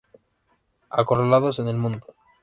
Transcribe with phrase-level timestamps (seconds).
[0.89, 2.07] Acorralados en el Mundo